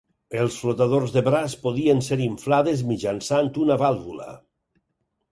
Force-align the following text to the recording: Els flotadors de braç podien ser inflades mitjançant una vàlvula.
Els 0.43 0.55
flotadors 0.59 1.11
de 1.17 1.21
braç 1.25 1.51
podien 1.65 2.01
ser 2.07 2.17
inflades 2.27 2.81
mitjançant 2.93 3.51
una 3.65 3.77
vàlvula. 3.83 4.31